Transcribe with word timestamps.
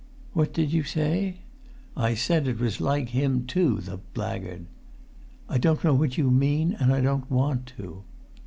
"What 0.33 0.51
did 0.51 0.73
you 0.73 0.81
say?" 0.83 1.41
"I 1.95 2.15
said 2.15 2.47
it 2.47 2.59
was 2.59 2.81
like 2.81 3.09
him, 3.09 3.45
too, 3.45 3.79
the 3.81 3.97
blackguard!" 4.15 4.65
"I 5.47 5.59
don't 5.59 5.83
know 5.83 5.93
what 5.93 6.17
you 6.17 6.31
mean, 6.31 6.75
and 6.79 6.91
I 6.91 7.01
don't 7.01 7.29
want 7.29 7.67
to." 7.77 8.01